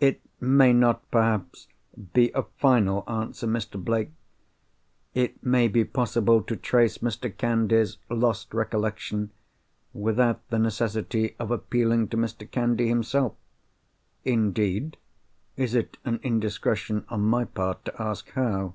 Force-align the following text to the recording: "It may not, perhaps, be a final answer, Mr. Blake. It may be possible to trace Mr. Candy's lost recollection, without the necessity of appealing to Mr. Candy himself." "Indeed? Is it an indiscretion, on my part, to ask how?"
"It 0.00 0.20
may 0.40 0.72
not, 0.72 1.08
perhaps, 1.12 1.68
be 2.12 2.32
a 2.34 2.42
final 2.42 3.04
answer, 3.08 3.46
Mr. 3.46 3.80
Blake. 3.80 4.10
It 5.14 5.44
may 5.44 5.68
be 5.68 5.84
possible 5.84 6.42
to 6.42 6.56
trace 6.56 6.98
Mr. 6.98 7.30
Candy's 7.36 7.96
lost 8.08 8.52
recollection, 8.52 9.30
without 9.94 10.44
the 10.50 10.58
necessity 10.58 11.36
of 11.38 11.52
appealing 11.52 12.08
to 12.08 12.16
Mr. 12.16 12.50
Candy 12.50 12.88
himself." 12.88 13.34
"Indeed? 14.24 14.96
Is 15.56 15.76
it 15.76 15.98
an 16.04 16.18
indiscretion, 16.24 17.04
on 17.08 17.20
my 17.20 17.44
part, 17.44 17.84
to 17.84 18.02
ask 18.02 18.28
how?" 18.30 18.74